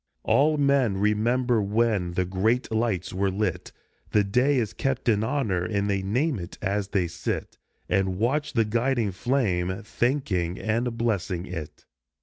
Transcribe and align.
All 0.23 0.57
men 0.57 0.97
remember 0.97 1.61
when 1.61 2.13
the 2.13 2.25
great 2.25 2.71
lights 2.71 3.13
were 3.13 3.29
lit, 3.29 3.71
The 4.13 4.23
day 4.23 4.57
is 4.57 4.73
kept 4.73 5.07
in 5.07 5.23
honor, 5.23 5.63
and 5.63 5.87
they 5.87 6.01
name 6.01 6.39
it 6.39 6.57
as 6.59 6.87
they 6.87 7.05
sit 7.05 7.59
And 7.87 8.17
watch 8.17 8.53
the 8.53 8.65
guiding 8.65 9.11
flame, 9.11 9.83
thanking 9.83 10.57
and 10.57 10.97
blessing 10.97 11.45
it. 11.45 11.85